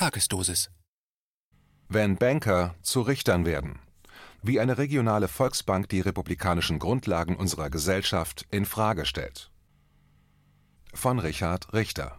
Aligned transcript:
Tagesdosis. 0.00 0.70
Wenn 1.90 2.16
Banker 2.16 2.74
zu 2.80 3.02
Richtern 3.02 3.44
werden. 3.44 3.80
Wie 4.42 4.58
eine 4.58 4.78
regionale 4.78 5.28
Volksbank 5.28 5.90
die 5.90 6.00
republikanischen 6.00 6.78
Grundlagen 6.78 7.36
unserer 7.36 7.68
Gesellschaft 7.68 8.46
in 8.50 8.64
Frage 8.64 9.04
stellt. 9.04 9.50
Von 10.94 11.18
Richard 11.18 11.74
Richter. 11.74 12.18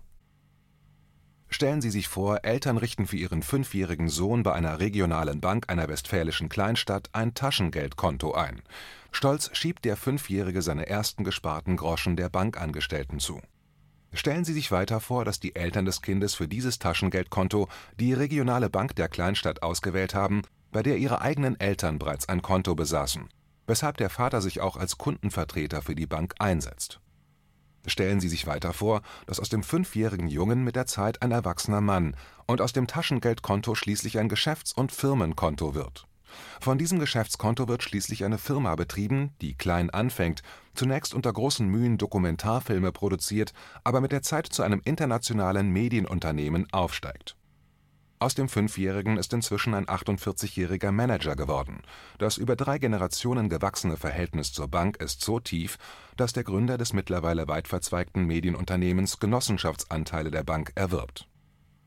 Stellen 1.49 1.81
Sie 1.81 1.89
sich 1.89 2.07
vor, 2.07 2.45
Eltern 2.45 2.77
richten 2.77 3.07
für 3.07 3.17
ihren 3.17 3.41
fünfjährigen 3.41 4.09
Sohn 4.09 4.43
bei 4.43 4.53
einer 4.53 4.77
regionalen 4.79 5.41
Bank 5.41 5.67
einer 5.67 5.87
westfälischen 5.87 6.49
Kleinstadt 6.49 7.09
ein 7.13 7.33
Taschengeldkonto 7.33 8.35
ein. 8.35 8.61
Stolz 9.11 9.49
schiebt 9.53 9.85
der 9.85 9.97
Fünfjährige 9.97 10.61
seine 10.61 10.85
ersten 10.85 11.23
gesparten 11.23 11.77
Groschen 11.77 12.15
der 12.15 12.29
Bankangestellten 12.29 13.17
zu. 13.17 13.41
Stellen 14.13 14.43
Sie 14.43 14.53
sich 14.53 14.71
weiter 14.71 14.99
vor, 14.99 15.23
dass 15.23 15.39
die 15.39 15.55
Eltern 15.55 15.85
des 15.85 16.01
Kindes 16.01 16.35
für 16.35 16.47
dieses 16.47 16.79
Taschengeldkonto 16.79 17.69
die 17.99 18.13
regionale 18.13 18.69
Bank 18.69 18.95
der 18.95 19.07
Kleinstadt 19.07 19.63
ausgewählt 19.63 20.13
haben, 20.13 20.41
bei 20.71 20.83
der 20.83 20.97
ihre 20.97 21.21
eigenen 21.21 21.59
Eltern 21.59 21.97
bereits 21.97 22.27
ein 22.27 22.41
Konto 22.41 22.75
besaßen, 22.75 23.29
weshalb 23.67 23.97
der 23.97 24.09
Vater 24.09 24.41
sich 24.41 24.59
auch 24.59 24.75
als 24.75 24.97
Kundenvertreter 24.97 25.81
für 25.81 25.95
die 25.95 26.07
Bank 26.07 26.35
einsetzt. 26.39 26.99
Stellen 27.87 28.19
Sie 28.19 28.29
sich 28.29 28.45
weiter 28.45 28.73
vor, 28.73 29.01
dass 29.25 29.39
aus 29.39 29.49
dem 29.49 29.63
fünfjährigen 29.63 30.27
Jungen 30.27 30.63
mit 30.63 30.75
der 30.75 30.85
Zeit 30.85 31.21
ein 31.21 31.31
erwachsener 31.31 31.81
Mann 31.81 32.15
und 32.45 32.61
aus 32.61 32.73
dem 32.73 32.87
Taschengeldkonto 32.87 33.75
schließlich 33.75 34.19
ein 34.19 34.29
Geschäfts- 34.29 34.73
und 34.73 34.91
Firmenkonto 34.91 35.73
wird. 35.73 36.05
Von 36.59 36.77
diesem 36.77 36.99
Geschäftskonto 36.99 37.67
wird 37.67 37.83
schließlich 37.83 38.23
eine 38.23 38.37
Firma 38.37 38.75
betrieben, 38.75 39.31
die 39.41 39.55
klein 39.55 39.89
anfängt, 39.89 40.41
zunächst 40.73 41.13
unter 41.13 41.31
großen 41.31 41.67
Mühen 41.67 41.97
Dokumentarfilme 41.97 42.91
produziert, 42.91 43.53
aber 43.83 44.01
mit 44.01 44.11
der 44.11 44.21
Zeit 44.21 44.47
zu 44.47 44.63
einem 44.63 44.81
internationalen 44.83 45.69
Medienunternehmen 45.69 46.67
aufsteigt. 46.71 47.35
Aus 48.21 48.35
dem 48.35 48.49
Fünfjährigen 48.49 49.17
ist 49.17 49.33
inzwischen 49.33 49.73
ein 49.73 49.87
48-jähriger 49.87 50.91
Manager 50.91 51.35
geworden. 51.35 51.81
Das 52.19 52.37
über 52.37 52.55
drei 52.55 52.77
Generationen 52.77 53.49
gewachsene 53.49 53.97
Verhältnis 53.97 54.53
zur 54.53 54.67
Bank 54.67 54.97
ist 54.97 55.21
so 55.21 55.39
tief, 55.39 55.79
dass 56.17 56.31
der 56.31 56.43
Gründer 56.43 56.77
des 56.77 56.93
mittlerweile 56.93 57.47
weit 57.47 57.67
verzweigten 57.67 58.25
Medienunternehmens 58.25 59.17
Genossenschaftsanteile 59.17 60.29
der 60.29 60.43
Bank 60.43 60.71
erwirbt. 60.75 61.27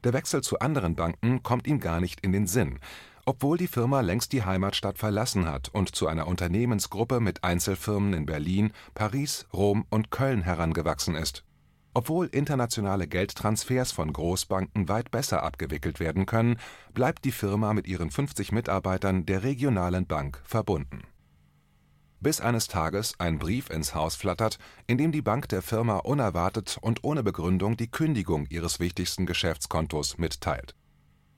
Der 0.02 0.12
Wechsel 0.12 0.42
zu 0.42 0.58
anderen 0.58 0.96
Banken 0.96 1.44
kommt 1.44 1.68
ihm 1.68 1.78
gar 1.78 2.00
nicht 2.00 2.20
in 2.22 2.32
den 2.32 2.48
Sinn 2.48 2.80
obwohl 3.26 3.56
die 3.56 3.68
Firma 3.68 4.00
längst 4.00 4.32
die 4.32 4.44
Heimatstadt 4.44 4.98
verlassen 4.98 5.46
hat 5.46 5.68
und 5.68 5.94
zu 5.94 6.06
einer 6.06 6.26
Unternehmensgruppe 6.26 7.20
mit 7.20 7.42
Einzelfirmen 7.42 8.12
in 8.12 8.26
Berlin, 8.26 8.72
Paris, 8.94 9.46
Rom 9.52 9.86
und 9.90 10.10
Köln 10.10 10.42
herangewachsen 10.42 11.14
ist. 11.14 11.44
Obwohl 11.94 12.26
internationale 12.26 13.06
Geldtransfers 13.06 13.92
von 13.92 14.12
Großbanken 14.12 14.88
weit 14.88 15.10
besser 15.10 15.42
abgewickelt 15.42 16.00
werden 16.00 16.26
können, 16.26 16.56
bleibt 16.92 17.24
die 17.24 17.32
Firma 17.32 17.72
mit 17.72 17.86
ihren 17.86 18.10
50 18.10 18.50
Mitarbeitern 18.52 19.26
der 19.26 19.44
regionalen 19.44 20.06
Bank 20.06 20.42
verbunden. 20.44 21.02
Bis 22.20 22.40
eines 22.40 22.68
Tages 22.68 23.14
ein 23.18 23.38
Brief 23.38 23.70
ins 23.70 23.94
Haus 23.94 24.16
flattert, 24.16 24.58
in 24.86 24.98
dem 24.98 25.12
die 25.12 25.22
Bank 25.22 25.48
der 25.50 25.62
Firma 25.62 25.98
unerwartet 25.98 26.78
und 26.80 27.04
ohne 27.04 27.22
Begründung 27.22 27.76
die 27.76 27.90
Kündigung 27.90 28.46
ihres 28.48 28.80
wichtigsten 28.80 29.26
Geschäftskontos 29.26 30.18
mitteilt 30.18 30.74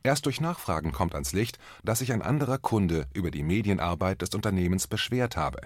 Erst 0.07 0.27
durch 0.27 0.41
Nachfragen 0.41 0.93
kommt 0.93 1.15
ans 1.15 1.33
Licht, 1.33 1.59
dass 1.83 1.99
sich 1.99 2.13
ein 2.13 2.23
anderer 2.23 2.59
Kunde 2.59 3.09
über 3.13 3.33
die 3.33 3.43
Medienarbeit 3.43 4.23
des 4.23 4.37
Unternehmens 4.37 4.87
beschwert 4.87 5.37
habe. 5.37 5.63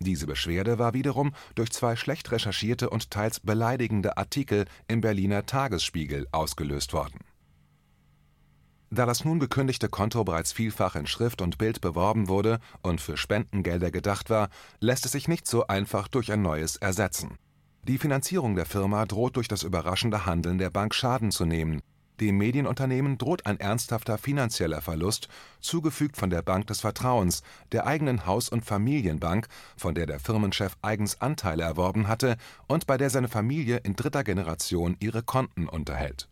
Diese 0.00 0.26
Beschwerde 0.26 0.80
war 0.80 0.92
wiederum 0.92 1.32
durch 1.54 1.70
zwei 1.70 1.94
schlecht 1.94 2.32
recherchierte 2.32 2.90
und 2.90 3.12
teils 3.12 3.38
beleidigende 3.38 4.16
Artikel 4.16 4.64
im 4.88 5.02
Berliner 5.02 5.46
Tagesspiegel 5.46 6.26
ausgelöst 6.32 6.94
worden. 6.94 7.20
Da 8.90 9.06
das 9.06 9.24
nun 9.24 9.38
gekündigte 9.38 9.88
Konto 9.88 10.24
bereits 10.24 10.50
vielfach 10.50 10.96
in 10.96 11.06
Schrift 11.06 11.40
und 11.40 11.56
Bild 11.56 11.80
beworben 11.80 12.26
wurde 12.26 12.58
und 12.82 13.00
für 13.00 13.16
Spendengelder 13.16 13.92
gedacht 13.92 14.30
war, 14.30 14.48
lässt 14.80 15.06
es 15.06 15.12
sich 15.12 15.28
nicht 15.28 15.46
so 15.46 15.68
einfach 15.68 16.08
durch 16.08 16.32
ein 16.32 16.42
neues 16.42 16.74
ersetzen. 16.74 17.36
Die 17.84 17.98
Finanzierung 17.98 18.56
der 18.56 18.66
Firma 18.66 19.04
droht 19.04 19.36
durch 19.36 19.46
das 19.46 19.62
überraschende 19.62 20.26
Handeln 20.26 20.58
der 20.58 20.70
Bank 20.70 20.92
Schaden 20.92 21.30
zu 21.30 21.44
nehmen 21.44 21.82
dem 22.20 22.38
Medienunternehmen 22.38 23.18
droht 23.18 23.46
ein 23.46 23.60
ernsthafter 23.60 24.18
finanzieller 24.18 24.80
Verlust, 24.80 25.28
zugefügt 25.60 26.16
von 26.16 26.30
der 26.30 26.42
Bank 26.42 26.66
des 26.66 26.80
Vertrauens, 26.80 27.42
der 27.72 27.86
eigenen 27.86 28.26
Haus 28.26 28.48
und 28.48 28.64
Familienbank, 28.64 29.48
von 29.76 29.94
der 29.94 30.06
der 30.06 30.20
Firmenchef 30.20 30.76
eigens 30.82 31.20
Anteile 31.20 31.62
erworben 31.62 32.08
hatte 32.08 32.36
und 32.66 32.86
bei 32.86 32.96
der 32.96 33.10
seine 33.10 33.28
Familie 33.28 33.78
in 33.78 33.96
dritter 33.96 34.24
Generation 34.24 34.96
ihre 35.00 35.22
Konten 35.22 35.68
unterhält. 35.68 36.28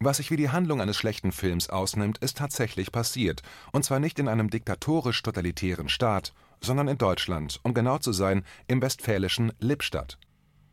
Was 0.00 0.18
sich 0.18 0.30
wie 0.30 0.36
die 0.36 0.50
Handlung 0.50 0.80
eines 0.80 0.96
schlechten 0.96 1.32
Films 1.32 1.70
ausnimmt, 1.70 2.18
ist 2.18 2.36
tatsächlich 2.36 2.92
passiert, 2.92 3.42
und 3.72 3.84
zwar 3.84 4.00
nicht 4.00 4.18
in 4.18 4.28
einem 4.28 4.50
diktatorisch-totalitären 4.50 5.88
Staat, 5.88 6.34
sondern 6.60 6.88
in 6.88 6.98
Deutschland, 6.98 7.60
um 7.62 7.74
genau 7.74 7.98
zu 7.98 8.12
sein, 8.12 8.44
im 8.66 8.82
westfälischen 8.82 9.52
Lippstadt 9.60 10.18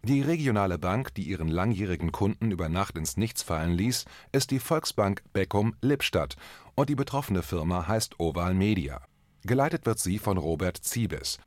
die 0.03 0.22
regionale 0.22 0.79
Bank, 0.79 1.13
die 1.13 1.23
ihren 1.23 1.47
langjährigen 1.47 2.12
Kunden 2.12 2.50
über 2.51 2.69
Nacht 2.69 2.97
ins 2.97 3.17
Nichts 3.17 3.44
fallen 3.44 3.73
ließ, 3.73 4.06
ist 4.31 4.50
die 4.50 4.59
Volksbank 4.59 5.22
Beckum-Lippstadt 5.34 6.38
und 6.75 6.89
die 6.89 6.95
betroffene 6.95 7.44
Firma 7.44 7.88
heißt 7.88 8.19
Oval 8.19 8.56
Media. 8.56 9.01
Geleitet 9.44 9.85
wird 9.85 10.00
sie 10.00 10.17
von 10.17 10.38
Robert 10.38 10.78
Ziebes. 10.78 11.39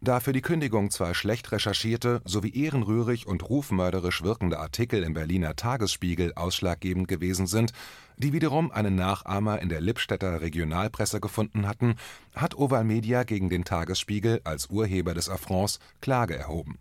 Da 0.00 0.20
für 0.20 0.32
die 0.32 0.42
Kündigung 0.42 0.90
zwei 0.90 1.14
schlecht 1.14 1.52
recherchierte 1.52 2.20
sowie 2.24 2.50
ehrenrührig 2.50 3.26
und 3.26 3.48
rufmörderisch 3.48 4.22
wirkende 4.22 4.58
Artikel 4.58 5.02
im 5.02 5.14
Berliner 5.14 5.56
Tagesspiegel 5.56 6.34
ausschlaggebend 6.34 7.08
gewesen 7.08 7.46
sind, 7.46 7.72
die 8.16 8.32
wiederum 8.32 8.70
einen 8.70 8.94
Nachahmer 8.96 9.62
in 9.62 9.68
der 9.68 9.80
Lippstädter 9.80 10.40
Regionalpresse 10.40 11.20
gefunden 11.20 11.66
hatten, 11.66 11.94
hat 12.34 12.56
Oval 12.56 12.84
Media 12.84 13.22
gegen 13.22 13.48
den 13.48 13.64
Tagesspiegel 13.64 14.40
als 14.44 14.66
Urheber 14.66 15.14
des 15.14 15.28
Affronts 15.28 15.78
Klage 16.00 16.36
erhoben 16.36 16.78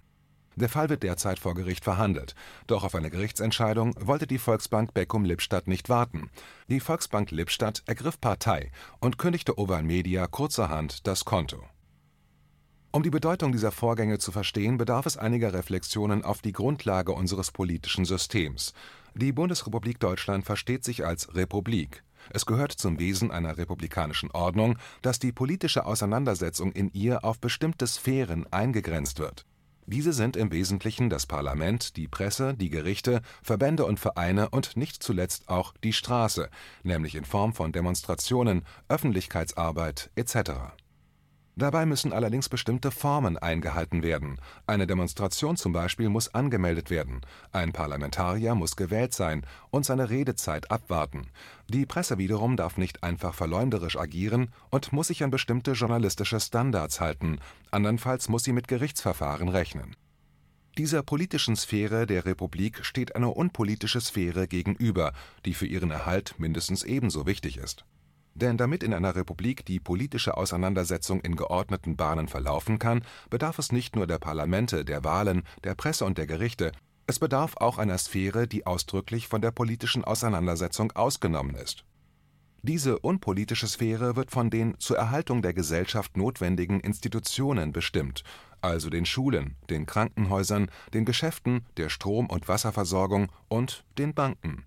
der 0.55 0.69
Fall 0.69 0.89
wird 0.89 1.03
derzeit 1.03 1.39
vor 1.39 1.53
Gericht 1.53 1.83
verhandelt. 1.83 2.33
Doch 2.67 2.83
auf 2.83 2.95
eine 2.95 3.09
Gerichtsentscheidung 3.09 3.93
wollte 3.99 4.27
die 4.27 4.38
Volksbank 4.38 4.93
Beckum-Lippstadt 4.93 5.67
nicht 5.67 5.89
warten. 5.89 6.29
Die 6.69 6.79
Volksbank 6.79 7.31
Lippstadt 7.31 7.83
ergriff 7.85 8.19
Partei 8.19 8.71
und 8.99 9.17
kündigte 9.17 9.59
Oval 9.59 9.83
Media 9.83 10.27
kurzerhand 10.27 11.07
das 11.07 11.25
Konto. 11.25 11.63
Um 12.91 13.03
die 13.03 13.09
Bedeutung 13.09 13.51
dieser 13.51 13.73
Vorgänge 13.73 14.19
zu 14.19 14.31
verstehen, 14.31 14.77
bedarf 14.77 15.05
es 15.05 15.17
einiger 15.17 15.53
Reflexionen 15.53 16.23
auf 16.23 16.41
die 16.41 16.53
Grundlage 16.53 17.11
unseres 17.11 17.51
politischen 17.51 18.05
Systems. 18.05 18.73
Die 19.13 19.33
Bundesrepublik 19.33 19.99
Deutschland 19.99 20.45
versteht 20.45 20.85
sich 20.85 21.05
als 21.05 21.35
Republik. 21.35 22.05
Es 22.29 22.45
gehört 22.45 22.71
zum 22.71 22.97
Wesen 22.97 23.31
einer 23.31 23.57
republikanischen 23.57 24.31
Ordnung, 24.31 24.77
dass 25.01 25.19
die 25.19 25.33
politische 25.33 25.85
Auseinandersetzung 25.85 26.71
in 26.71 26.89
ihr 26.94 27.25
auf 27.25 27.39
bestimmte 27.39 27.85
Sphären 27.85 28.51
eingegrenzt 28.51 29.19
wird 29.19 29.45
diese 29.88 30.13
sind 30.13 30.35
im 30.35 30.51
Wesentlichen 30.51 31.09
das 31.09 31.25
Parlament, 31.25 31.96
die 31.96 32.07
Presse, 32.07 32.53
die 32.53 32.69
Gerichte, 32.69 33.22
Verbände 33.44 33.85
und 33.85 34.00
Vereine 34.00 34.50
und 34.50 34.78
nicht 34.78 35.03
zuletzt 35.03 35.47
auch 35.50 35.73
die 35.84 35.94
Straße, 35.94 36.50
nämlich 36.84 37.16
in 37.16 37.25
Form 37.25 37.53
von 37.53 37.72
Demonstrationen, 37.72 38.63
Öffentlichkeitsarbeit 38.90 40.09
etc. 40.16 40.75
Dabei 41.57 41.85
müssen 41.85 42.11
allerdings 42.11 42.49
bestimmte 42.49 42.91
Formen 42.91 43.38
eingehalten 43.38 44.03
werden. 44.03 44.39
Eine 44.67 44.88
Demonstration 44.88 45.55
zum 45.55 45.71
Beispiel 45.71 46.09
muss 46.09 46.33
angemeldet 46.33 46.89
werden, 46.89 47.21
ein 47.53 47.71
Parlamentarier 47.71 48.55
muss 48.55 48.75
gewählt 48.75 49.13
sein 49.13 49.45
und 49.69 49.85
seine 49.85 50.09
Redezeit 50.09 50.69
abwarten. 50.69 51.27
Die 51.69 51.85
Presse 51.85 52.17
wiederum 52.17 52.57
darf 52.57 52.77
nicht 52.77 53.03
einfach 53.03 53.33
verleumderisch 53.33 53.97
agieren 53.97 54.49
und 54.69 54.91
muss 54.91 55.07
sich 55.07 55.23
an 55.23 55.31
bestimmte 55.31 55.71
journalistische 55.71 56.41
Standards 56.41 56.99
halten, 56.99 57.39
andernfalls 57.71 58.27
muss 58.27 58.44
sie 58.44 58.53
mit 58.53 58.67
Gerichtsverfahren 58.67 59.47
rechnen. 59.47 59.95
Dieser 60.77 61.03
politischen 61.03 61.55
Sphäre 61.55 62.05
der 62.05 62.25
Republik 62.25 62.83
steht 62.83 63.15
eine 63.15 63.29
unpolitische 63.29 64.01
Sphäre 64.01 64.49
gegenüber, 64.49 65.13
die 65.45 65.53
für 65.53 65.68
ihren 65.68 65.89
Erhalt 65.89 66.35
mindestens 66.38 66.83
ebenso 66.83 67.25
wichtig 67.25 67.57
ist 67.57 67.85
denn 68.35 68.57
damit 68.57 68.83
in 68.83 68.93
einer 68.93 69.15
Republik 69.15 69.65
die 69.65 69.79
politische 69.79 70.37
Auseinandersetzung 70.37 71.21
in 71.21 71.35
geordneten 71.35 71.95
Bahnen 71.95 72.27
verlaufen 72.27 72.79
kann, 72.79 73.03
bedarf 73.29 73.57
es 73.59 73.71
nicht 73.71 73.95
nur 73.95 74.07
der 74.07 74.19
Parlamente, 74.19 74.85
der 74.85 75.03
Wahlen, 75.03 75.43
der 75.63 75.73
Presse 75.73 76.05
und 76.05 76.17
der 76.17 76.27
Gerichte, 76.27 76.71
es 77.07 77.19
bedarf 77.19 77.55
auch 77.57 77.77
einer 77.77 77.97
Sphäre, 77.97 78.47
die 78.47 78.65
ausdrücklich 78.65 79.27
von 79.27 79.41
der 79.41 79.51
politischen 79.51 80.03
Auseinandersetzung 80.03 80.91
ausgenommen 80.91 81.55
ist. 81.55 81.85
Diese 82.61 82.97
unpolitische 82.97 83.67
Sphäre 83.67 84.15
wird 84.15 84.31
von 84.31 84.49
den 84.49 84.79
zur 84.79 84.97
Erhaltung 84.97 85.43
der 85.43 85.53
Gesellschaft 85.53 86.17
notwendigen 86.17 86.79
Institutionen 86.79 87.71
bestimmt, 87.71 88.23
also 88.59 88.89
den 88.89 89.05
Schulen, 89.05 89.55
den 89.69 89.85
Krankenhäusern, 89.85 90.71
den 90.93 91.05
Geschäften, 91.05 91.63
der 91.77 91.89
Strom- 91.89 92.29
und 92.29 92.47
Wasserversorgung 92.47 93.31
und 93.47 93.85
den 93.99 94.15
Banken 94.15 94.65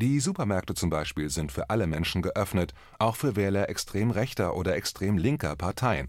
die 0.00 0.18
Supermärkte 0.18 0.74
zum 0.74 0.88
Beispiel 0.88 1.28
sind 1.28 1.52
für 1.52 1.68
alle 1.68 1.86
Menschen 1.86 2.22
geöffnet, 2.22 2.72
auch 2.98 3.16
für 3.16 3.36
Wähler 3.36 3.68
extrem 3.68 4.10
rechter 4.10 4.56
oder 4.56 4.74
extrem 4.74 5.18
linker 5.18 5.56
Parteien. 5.56 6.08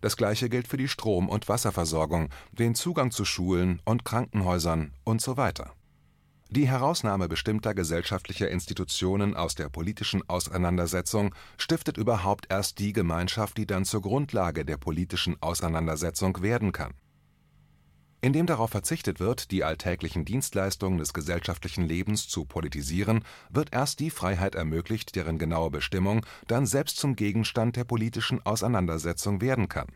Das 0.00 0.16
gleiche 0.16 0.48
gilt 0.48 0.68
für 0.68 0.78
die 0.78 0.88
Strom- 0.88 1.28
und 1.28 1.48
Wasserversorgung, 1.48 2.30
den 2.52 2.74
Zugang 2.74 3.10
zu 3.10 3.24
Schulen 3.26 3.82
und 3.84 4.04
Krankenhäusern 4.04 4.92
und 5.04 5.20
so 5.20 5.36
weiter. 5.36 5.72
Die 6.48 6.68
Herausnahme 6.68 7.28
bestimmter 7.28 7.74
gesellschaftlicher 7.74 8.48
Institutionen 8.48 9.36
aus 9.36 9.54
der 9.54 9.68
politischen 9.68 10.26
Auseinandersetzung 10.28 11.34
stiftet 11.58 11.98
überhaupt 11.98 12.46
erst 12.48 12.78
die 12.78 12.92
Gemeinschaft, 12.92 13.58
die 13.58 13.66
dann 13.66 13.84
zur 13.84 14.00
Grundlage 14.00 14.64
der 14.64 14.76
politischen 14.76 15.36
Auseinandersetzung 15.42 16.40
werden 16.40 16.72
kann. 16.72 16.94
Indem 18.20 18.46
darauf 18.46 18.70
verzichtet 18.70 19.20
wird, 19.20 19.50
die 19.50 19.62
alltäglichen 19.62 20.24
Dienstleistungen 20.24 20.98
des 20.98 21.12
gesellschaftlichen 21.12 21.84
Lebens 21.84 22.28
zu 22.28 22.44
politisieren, 22.44 23.24
wird 23.50 23.72
erst 23.72 24.00
die 24.00 24.10
Freiheit 24.10 24.54
ermöglicht, 24.54 25.14
deren 25.16 25.38
genaue 25.38 25.70
Bestimmung 25.70 26.24
dann 26.46 26.66
selbst 26.66 26.96
zum 26.96 27.14
Gegenstand 27.14 27.76
der 27.76 27.84
politischen 27.84 28.44
Auseinandersetzung 28.44 29.40
werden 29.40 29.68
kann 29.68 29.88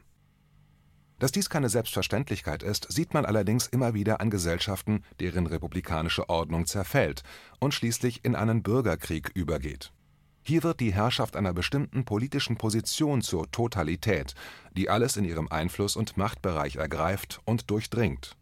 dass 1.20 1.32
dies 1.32 1.50
keine 1.50 1.68
Selbstverständlichkeit 1.68 2.62
ist, 2.62 2.90
sieht 2.90 3.14
man 3.14 3.26
allerdings 3.26 3.66
immer 3.66 3.94
wieder 3.94 4.20
an 4.20 4.30
Gesellschaften, 4.30 5.04
deren 5.20 5.46
republikanische 5.46 6.28
Ordnung 6.28 6.66
zerfällt 6.66 7.22
und 7.60 7.74
schließlich 7.74 8.24
in 8.24 8.34
einen 8.34 8.62
Bürgerkrieg 8.62 9.30
übergeht. 9.34 9.92
Hier 10.42 10.62
wird 10.62 10.80
die 10.80 10.92
Herrschaft 10.92 11.36
einer 11.36 11.52
bestimmten 11.52 12.04
politischen 12.04 12.56
Position 12.56 13.22
zur 13.22 13.50
Totalität, 13.50 14.34
die 14.76 14.88
alles 14.88 15.16
in 15.16 15.24
ihrem 15.24 15.48
Einfluss 15.48 15.96
und 15.96 16.16
Machtbereich 16.16 16.76
ergreift 16.76 17.40
und 17.44 17.70
durchdringt 17.70 18.36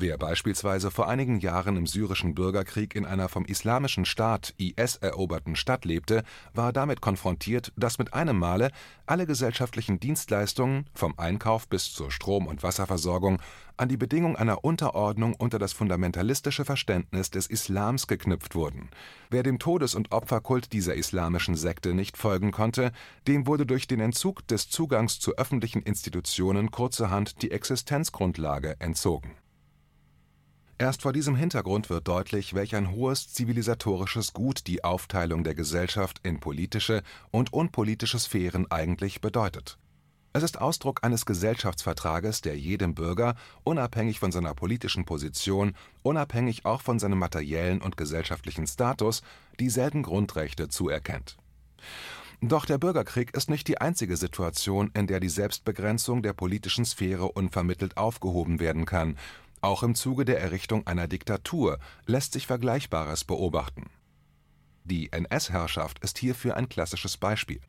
Wer 0.00 0.16
beispielsweise 0.16 0.92
vor 0.92 1.08
einigen 1.08 1.40
Jahren 1.40 1.76
im 1.76 1.88
syrischen 1.88 2.32
Bürgerkrieg 2.32 2.94
in 2.94 3.04
einer 3.04 3.28
vom 3.28 3.44
Islamischen 3.44 4.04
Staat 4.04 4.54
(IS) 4.56 4.94
eroberten 4.94 5.56
Stadt 5.56 5.84
lebte, 5.84 6.22
war 6.54 6.72
damit 6.72 7.00
konfrontiert, 7.00 7.72
dass 7.74 7.98
mit 7.98 8.14
einem 8.14 8.38
Male 8.38 8.70
alle 9.06 9.26
gesellschaftlichen 9.26 9.98
Dienstleistungen 9.98 10.84
vom 10.94 11.18
Einkauf 11.18 11.66
bis 11.66 11.92
zur 11.92 12.12
Strom 12.12 12.46
und 12.46 12.62
Wasserversorgung 12.62 13.42
an 13.76 13.88
die 13.88 13.96
Bedingung 13.96 14.36
einer 14.36 14.62
Unterordnung 14.62 15.34
unter 15.34 15.58
das 15.58 15.72
fundamentalistische 15.72 16.64
Verständnis 16.64 17.32
des 17.32 17.48
Islams 17.48 18.06
geknüpft 18.06 18.54
wurden. 18.54 18.90
Wer 19.30 19.42
dem 19.42 19.58
Todes 19.58 19.96
und 19.96 20.12
Opferkult 20.12 20.72
dieser 20.72 20.94
islamischen 20.94 21.56
Sekte 21.56 21.92
nicht 21.92 22.16
folgen 22.16 22.52
konnte, 22.52 22.92
dem 23.26 23.48
wurde 23.48 23.66
durch 23.66 23.88
den 23.88 23.98
Entzug 23.98 24.46
des 24.46 24.70
Zugangs 24.70 25.18
zu 25.18 25.36
öffentlichen 25.38 25.82
Institutionen 25.82 26.70
kurzerhand 26.70 27.42
die 27.42 27.50
Existenzgrundlage 27.50 28.76
entzogen 28.78 29.34
Erst 30.80 31.02
vor 31.02 31.12
diesem 31.12 31.34
Hintergrund 31.34 31.90
wird 31.90 32.06
deutlich, 32.06 32.54
welch 32.54 32.76
ein 32.76 32.92
hohes 32.92 33.32
zivilisatorisches 33.32 34.32
Gut 34.32 34.68
die 34.68 34.84
Aufteilung 34.84 35.42
der 35.42 35.56
Gesellschaft 35.56 36.20
in 36.22 36.38
politische 36.38 37.02
und 37.32 37.52
unpolitische 37.52 38.20
Sphären 38.20 38.70
eigentlich 38.70 39.20
bedeutet. 39.20 39.76
Es 40.34 40.44
ist 40.44 40.60
Ausdruck 40.60 41.02
eines 41.02 41.26
Gesellschaftsvertrages, 41.26 42.42
der 42.42 42.56
jedem 42.56 42.94
Bürger, 42.94 43.34
unabhängig 43.64 44.20
von 44.20 44.30
seiner 44.30 44.54
politischen 44.54 45.04
Position, 45.04 45.74
unabhängig 46.04 46.64
auch 46.64 46.80
von 46.80 47.00
seinem 47.00 47.18
materiellen 47.18 47.82
und 47.82 47.96
gesellschaftlichen 47.96 48.68
Status, 48.68 49.22
dieselben 49.58 50.04
Grundrechte 50.04 50.68
zuerkennt. 50.68 51.38
Doch 52.40 52.66
der 52.66 52.78
Bürgerkrieg 52.78 53.34
ist 53.34 53.50
nicht 53.50 53.66
die 53.66 53.80
einzige 53.80 54.16
Situation, 54.16 54.92
in 54.94 55.08
der 55.08 55.18
die 55.18 55.28
Selbstbegrenzung 55.28 56.22
der 56.22 56.34
politischen 56.34 56.84
Sphäre 56.84 57.32
unvermittelt 57.32 57.96
aufgehoben 57.96 58.60
werden 58.60 58.84
kann 58.84 59.16
auch 59.60 59.82
im 59.82 59.94
Zuge 59.94 60.24
der 60.24 60.40
Errichtung 60.40 60.86
einer 60.86 61.08
Diktatur 61.08 61.78
lässt 62.06 62.32
sich 62.32 62.46
Vergleichbares 62.46 63.24
beobachten. 63.24 63.90
Die 64.84 65.12
NS-Herrschaft 65.12 65.98
ist 65.98 66.18
hierfür 66.18 66.56
ein 66.56 66.68
klassisches 66.68 67.16
Beispiel. 67.16 67.60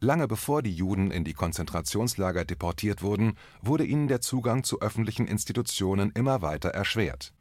Lange 0.00 0.28
bevor 0.28 0.62
die 0.62 0.74
Juden 0.74 1.10
in 1.10 1.24
die 1.24 1.34
Konzentrationslager 1.34 2.44
deportiert 2.44 3.02
wurden, 3.02 3.36
wurde 3.60 3.84
ihnen 3.84 4.08
der 4.08 4.20
Zugang 4.20 4.64
zu 4.64 4.80
öffentlichen 4.80 5.26
Institutionen 5.26 6.10
immer 6.12 6.42
weiter 6.42 6.70
erschwert. 6.70 7.32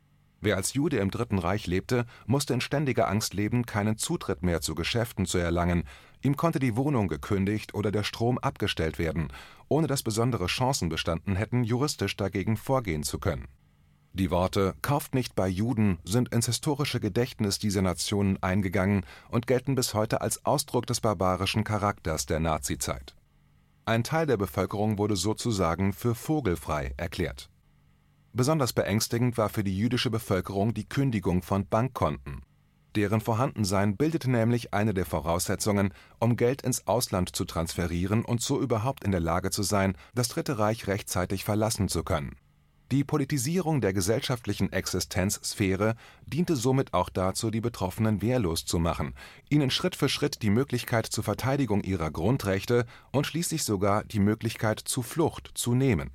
Wer 0.41 0.55
als 0.55 0.73
Jude 0.73 0.97
im 0.97 1.11
Dritten 1.11 1.39
Reich 1.39 1.67
lebte, 1.67 2.05
musste 2.25 2.53
in 2.53 2.61
ständiger 2.61 3.09
Angst 3.09 3.33
leben, 3.33 3.65
keinen 3.65 3.97
Zutritt 3.97 4.41
mehr 4.41 4.61
zu 4.61 4.73
Geschäften 4.75 5.25
zu 5.25 5.37
erlangen, 5.37 5.83
ihm 6.21 6.37
konnte 6.37 6.59
die 6.59 6.77
Wohnung 6.77 7.07
gekündigt 7.07 7.73
oder 7.73 7.91
der 7.91 8.03
Strom 8.03 8.37
abgestellt 8.37 8.99
werden, 8.99 9.33
ohne 9.67 9.87
dass 9.87 10.03
besondere 10.03 10.47
Chancen 10.47 10.87
bestanden 10.89 11.35
hätten, 11.35 11.63
juristisch 11.63 12.15
dagegen 12.15 12.55
vorgehen 12.55 13.03
zu 13.03 13.19
können 13.19 13.47
die 14.13 14.31
Worte 14.31 14.73
„Kauft 14.81 15.13
nicht 15.13 15.35
bei 15.35 15.47
Juden 15.47 15.99
“sind 16.03 16.29
ins 16.29 16.47
historische 16.47 16.99
Gedächtnis 16.99 17.59
dieser 17.59 17.83
Nationen 17.83 18.41
eingegangen 18.41 19.05
und 19.29 19.45
gelten 19.45 19.75
bis 19.75 19.93
heute 19.93 20.21
als 20.21 20.45
Ausdruck 20.45 20.87
des 20.87 20.99
barbarischen 20.99 21.63
Charakters 21.63 22.25
der 22.25 22.39
Nazizeit. 22.39 23.15
Ein 23.85 24.03
Teil 24.03 24.25
der 24.25 24.37
Bevölkerung 24.37 24.97
wurde 24.97 25.15
sozusagen 25.15 25.93
für 25.93 26.15
vogelfrei 26.15 26.93
erklärt. 26.97 27.49
Besonders 28.33 28.73
beängstigend 28.73 29.37
war 29.37 29.49
für 29.49 29.63
die 29.63 29.77
jüdische 29.77 30.09
Bevölkerung 30.09 30.73
die 30.73 30.89
Kündigung 30.89 31.43
von 31.43 31.67
Bankkonten. 31.67 32.41
Deren 32.95 33.21
Vorhandensein 33.21 33.95
bildete 33.95 34.31
nämlich 34.31 34.73
eine 34.73 34.95
der 34.95 35.05
Voraussetzungen, 35.05 35.93
um 36.19 36.35
Geld 36.35 36.63
ins 36.63 36.87
Ausland 36.87 37.35
zu 37.35 37.45
transferieren 37.45 38.25
und 38.25 38.41
so 38.41 38.59
überhaupt 38.59 39.03
in 39.03 39.11
der 39.11 39.21
Lage 39.21 39.51
zu 39.51 39.61
sein, 39.61 39.95
das 40.15 40.29
Dritte 40.29 40.57
Reich 40.57 40.87
rechtzeitig 40.87 41.43
verlassen 41.43 41.87
zu 41.87 42.03
können 42.03 42.35
die 42.91 43.03
Politisierung 43.03 43.81
der 43.81 43.93
gesellschaftlichen 43.93 44.71
Existenzsphäre 44.71 45.95
diente 46.25 46.55
somit 46.55 46.93
auch 46.93 47.09
dazu, 47.09 47.51
die 47.51 47.61
Betroffenen 47.61 48.21
wehrlos 48.21 48.65
zu 48.65 48.79
machen, 48.79 49.13
ihnen 49.49 49.69
Schritt 49.69 49.95
für 49.95 50.09
Schritt 50.09 50.41
die 50.41 50.49
Möglichkeit 50.49 51.05
zur 51.05 51.23
Verteidigung 51.23 51.81
ihrer 51.83 52.09
Grundrechte 52.09 52.85
und 53.11 53.27
schließlich 53.27 53.63
sogar 53.63 54.03
die 54.03 54.19
Möglichkeit 54.19 54.79
zu 54.79 55.03
Flucht 55.03 55.51
zu 55.53 55.75
nehmen. 55.75 56.11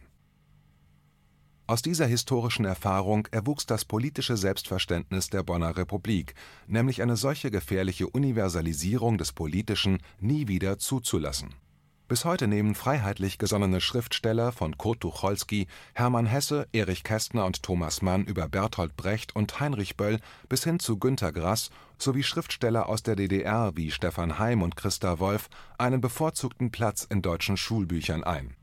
Aus 1.66 1.80
dieser 1.80 2.06
historischen 2.06 2.66
Erfahrung 2.66 3.26
erwuchs 3.30 3.64
das 3.64 3.86
politische 3.86 4.36
Selbstverständnis 4.36 5.30
der 5.30 5.42
Bonner 5.42 5.78
Republik, 5.78 6.34
nämlich 6.66 7.00
eine 7.00 7.16
solche 7.16 7.50
gefährliche 7.50 8.06
Universalisierung 8.08 9.16
des 9.16 9.32
Politischen 9.32 9.98
nie 10.20 10.46
wieder 10.46 10.78
zuzulassen 10.78 11.54
bis 12.08 12.24
heute 12.24 12.46
nehmen 12.46 12.74
freiheitlich 12.74 13.38
gesonnene 13.38 13.80
Schriftsteller 13.80 14.52
von 14.52 14.76
Kurt 14.76 15.00
Tucholsky, 15.00 15.66
Hermann 15.94 16.26
Hesse, 16.26 16.66
Erich 16.72 17.02
Kästner 17.02 17.46
und 17.46 17.62
Thomas 17.62 18.02
Mann 18.02 18.24
über 18.24 18.48
Bertolt 18.48 18.96
Brecht 18.96 19.34
und 19.34 19.58
Heinrich 19.60 19.96
Böll 19.96 20.20
bis 20.48 20.64
hin 20.64 20.78
zu 20.78 20.98
Günter 20.98 21.32
Grass 21.32 21.70
sowie 21.98 22.22
Schriftsteller 22.22 22.88
aus 22.88 23.02
der 23.02 23.16
DDR 23.16 23.72
wie 23.74 23.90
Stefan 23.90 24.38
Heym 24.38 24.62
und 24.62 24.76
Christa 24.76 25.18
Wolf 25.18 25.48
einen 25.78 26.00
bevorzugten 26.00 26.70
Platz 26.70 27.06
in 27.08 27.22
deutschen 27.22 27.56
Schulbüchern 27.56 28.22
ein. 28.22 28.54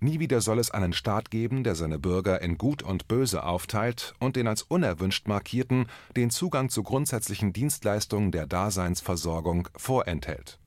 Nie 0.00 0.20
wieder 0.20 0.40
soll 0.40 0.58
es 0.58 0.70
einen 0.70 0.92
Staat 0.92 1.30
geben, 1.30 1.64
der 1.64 1.74
seine 1.74 1.98
Bürger 1.98 2.40
in 2.40 2.58
Gut 2.58 2.82
und 2.82 3.08
Böse 3.08 3.44
aufteilt 3.44 4.14
und 4.20 4.36
den 4.36 4.46
als 4.46 4.62
unerwünscht 4.62 5.26
Markierten 5.26 5.86
den 6.16 6.30
Zugang 6.30 6.68
zu 6.68 6.82
grundsätzlichen 6.82 7.52
Dienstleistungen 7.52 8.30
der 8.30 8.46
Daseinsversorgung 8.46 9.68
vorenthält 9.76 10.58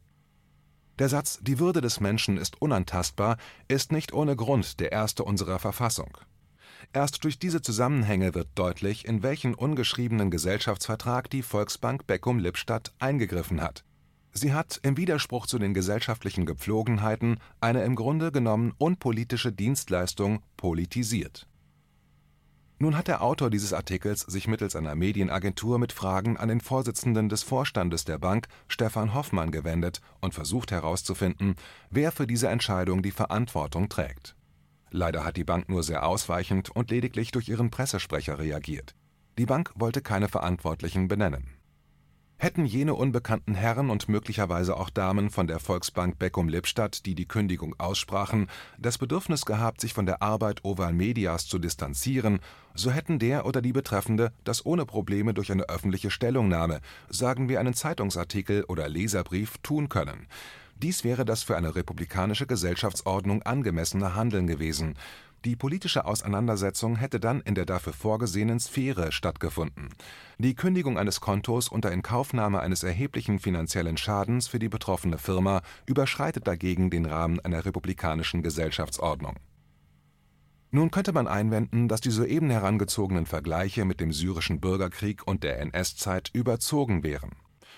der 1.02 1.10
Satz 1.10 1.40
Die 1.42 1.58
Würde 1.58 1.82
des 1.82 2.00
Menschen 2.00 2.38
ist 2.38 2.62
unantastbar 2.62 3.38
ist 3.68 3.92
nicht 3.92 4.14
ohne 4.14 4.36
Grund 4.36 4.80
der 4.80 4.92
erste 4.92 5.24
unserer 5.24 5.58
Verfassung. 5.58 6.16
Erst 6.94 7.24
durch 7.24 7.40
diese 7.40 7.64
Zusammenhänge 7.64 8.36
wird 8.36 8.50
deutlich, 8.54 9.06
in 9.06 9.24
welchen 9.24 9.56
ungeschriebenen 9.56 10.30
Gesellschaftsvertrag 10.30 11.28
die 11.32 11.42
Volksbank 11.42 12.06
Beckum-Lippstadt 12.06 12.94
eingegriffen 13.00 13.62
hat. 13.62 13.84
Sie 14.32 14.54
hat 14.54 14.80
im 14.84 14.96
Widerspruch 14.96 15.48
zu 15.48 15.58
den 15.58 15.74
gesellschaftlichen 15.74 16.46
Gepflogenheiten 16.46 17.40
eine 17.60 17.84
im 17.84 17.96
Grunde 17.96 18.32
genommen 18.32 18.72
unpolitische 18.78 19.52
Dienstleistung 19.52 20.44
politisiert 20.56 21.48
nun 22.82 22.98
hat 22.98 23.08
der 23.08 23.22
Autor 23.22 23.52
dieses 23.52 23.74
Artikels 23.74 24.22
sich 24.22 24.48
mittels 24.48 24.76
einer 24.76 24.96
Medienagentur 24.96 25.78
mit 25.78 25.94
Fragen 25.94 26.36
an 26.38 26.50
den 26.50 26.62
Vorsitzenden 26.62 27.30
des 27.30 27.44
Vorstandes 27.44 28.06
der 28.06 28.18
Bank, 28.18 28.48
Stefan 28.68 29.14
Hoffmann, 29.14 29.52
gewendet 29.52 30.02
und 30.20 30.34
versucht 30.34 30.72
herauszufinden, 30.72 31.56
wer 31.92 32.12
für 32.12 32.26
diese 32.26 32.50
Entscheidung 32.50 33.04
die 33.04 33.12
Verantwortung 33.12 33.88
trägt. 33.88 34.36
Leider 34.90 35.24
hat 35.24 35.38
die 35.38 35.44
Bank 35.44 35.70
nur 35.70 35.84
sehr 35.84 36.06
ausweichend 36.06 36.70
und 36.72 36.90
lediglich 36.90 37.32
durch 37.32 37.50
ihren 37.50 37.70
Pressesprecher 37.70 38.40
reagiert. 38.40 38.96
Die 39.38 39.46
Bank 39.46 39.72
wollte 39.76 40.02
keine 40.02 40.28
Verantwortlichen 40.28 41.08
benennen 41.08 41.61
Hätten 42.42 42.66
jene 42.66 42.96
unbekannten 42.96 43.54
Herren 43.54 43.92
und 43.92 44.10
möglicherweise 44.10 44.76
auch 44.76 44.90
Damen 44.90 45.30
von 45.30 45.46
der 45.46 45.60
Volksbank 45.60 46.18
Beckum-Lippstadt, 46.18 47.06
die 47.06 47.14
die 47.14 47.28
Kündigung 47.28 47.76
aussprachen, 47.78 48.48
das 48.80 48.98
Bedürfnis 48.98 49.46
gehabt, 49.46 49.80
sich 49.80 49.94
von 49.94 50.08
der 50.08 50.24
Arbeit 50.24 50.66
Oval 50.66 50.92
Medias 50.92 51.46
zu 51.46 51.60
distanzieren, 51.60 52.40
so 52.74 52.90
hätten 52.90 53.20
der 53.20 53.46
oder 53.46 53.62
die 53.62 53.74
Betreffende 53.74 54.32
das 54.44 54.66
ohne 54.66 54.88
Probleme 54.88 55.36
durch 55.36 55.52
eine 55.52 55.70
öffentliche 55.70 56.10
Stellungnahme, 56.10 56.82
sagen 57.10 57.48
wir 57.48 57.60
einen 57.60 57.76
Zeitungsartikel 57.76 58.64
oder 58.64 58.90
Leserbrief, 58.90 59.60
tun 59.60 59.88
können. 59.88 60.26
Dies 60.78 61.04
wäre 61.04 61.26
das 61.26 61.44
für 61.44 61.58
eine 61.58 61.76
republikanische 61.76 62.48
Gesellschaftsordnung 62.48 63.44
angemessene 63.44 64.16
Handeln 64.16 64.48
gewesen 64.48 64.96
die 65.44 65.56
politische 65.56 66.06
Auseinandersetzung 66.06 66.98
hätte 66.98 67.20
dann 67.20 67.42
in 67.42 67.56
der 67.56 67.66
dafür 67.66 67.94
vorgesehenen 67.94 68.60
Sphäre 68.60 69.12
stattgefunden. 69.12 69.90
Die 70.38 70.54
Kündigung 70.54 71.00
eines 71.00 71.20
Kontos 71.20 71.68
unter 71.68 71.92
Inkaufnahme 71.92 72.60
eines 72.60 72.84
erheblichen 72.84 73.40
finanziellen 73.40 73.98
Schadens 73.98 74.48
für 74.48 74.60
die 74.60 74.70
betroffene 74.70 75.18
Firma 75.18 75.64
überschreitet 75.88 76.46
dagegen 76.46 76.92
den 76.92 77.08
Rahmen 77.08 77.40
einer 77.40 77.66
republikanischen 77.66 78.44
Gesellschaftsordnung 78.44 79.38
Nun 80.70 80.92
könnte 80.92 81.12
man 81.12 81.28
einwenden, 81.28 81.88
dass 81.88 82.02
die 82.02 82.12
soeben 82.12 82.52
herangezogenen 82.52 83.26
Vergleiche 83.26 83.84
mit 83.84 84.00
dem 84.00 84.14
syrischen 84.14 84.60
Bürgerkrieg 84.60 85.26
und 85.26 85.44
der 85.44 85.60
NS-Zeit 85.60 86.30
überzogen 86.34 87.04
wären. 87.04 87.32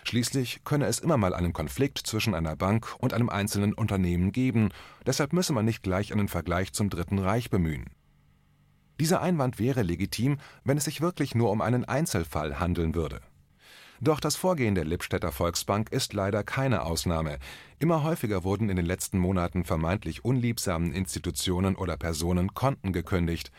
Schließlich 0.03 0.63
könne 0.63 0.85
es 0.85 0.99
immer 0.99 1.17
mal 1.17 1.33
einen 1.33 1.53
Konflikt 1.53 1.99
zwischen 1.99 2.35
einer 2.35 2.55
Bank 2.55 2.93
und 2.99 3.13
einem 3.13 3.29
einzelnen 3.29 3.73
Unternehmen 3.73 4.31
geben, 4.31 4.69
deshalb 5.05 5.33
müsse 5.33 5.53
man 5.53 5.65
nicht 5.65 5.83
gleich 5.83 6.11
einen 6.11 6.27
Vergleich 6.27 6.73
zum 6.73 6.89
Dritten 6.89 7.19
Reich 7.19 7.49
bemühen. 7.49 7.89
Dieser 8.99 9.21
Einwand 9.21 9.59
wäre 9.59 9.81
legitim, 9.81 10.37
wenn 10.63 10.77
es 10.77 10.85
sich 10.85 11.01
wirklich 11.01 11.35
nur 11.35 11.51
um 11.51 11.61
einen 11.61 11.85
Einzelfall 11.85 12.59
handeln 12.59 12.95
würde. 12.95 13.21
Doch 14.01 14.19
das 14.19 14.35
Vorgehen 14.35 14.75
der 14.75 14.83
Lippstädter 14.83 15.31
Volksbank 15.31 15.89
ist 15.91 16.13
leider 16.13 16.43
keine 16.43 16.81
Ausnahme. 16.81 17.39
Immer 17.79 18.03
häufiger 18.03 18.43
wurden 18.43 18.69
in 18.69 18.75
den 18.75 18.85
letzten 18.85 19.17
Monaten 19.17 19.63
vermeintlich 19.63 20.25
unliebsamen 20.25 20.91
Institutionen 20.91 21.75
oder 21.75 21.95
Personen 21.95 22.53
Konten 22.53 22.91
gekündigt. 22.91 23.51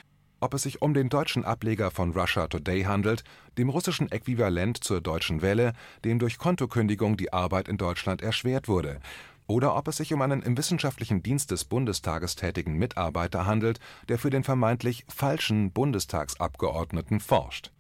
Ob 0.45 0.53
es 0.53 0.65
sich 0.65 0.83
um 0.83 0.93
den 0.93 1.09
deutschen 1.09 1.43
Ableger 1.43 1.91
von 1.91 2.11
Russia 2.11 2.49
Today 2.49 2.83
handelt, 2.83 3.25
dem 3.57 3.71
russischen 3.71 4.13
Äquivalent 4.13 4.85
zur 4.85 5.01
Deutschen 5.01 5.41
Welle, 5.41 5.73
dem 6.05 6.19
durch 6.19 6.37
Kontokündigung 6.37 7.17
die 7.17 7.33
Arbeit 7.33 7.67
in 7.67 7.79
Deutschland 7.79 8.21
erschwert 8.21 8.69
wurde, 8.69 9.01
oder 9.47 9.75
ob 9.75 9.89
es 9.89 9.97
sich 9.97 10.13
um 10.13 10.21
einen 10.21 10.43
im 10.43 10.59
wissenschaftlichen 10.59 11.23
Dienst 11.23 11.51
des 11.51 11.65
Bundestages 11.65 12.37
tätigen 12.37 12.75
Mitarbeiter 12.75 13.47
handelt, 13.47 13.81
der 14.11 14.19
für 14.19 14.29
den 14.29 14.45
vermeintlich 14.45 15.07
falschen 15.09 15.73
Bundestagsabgeordneten 15.73 17.21
forscht 17.21 17.73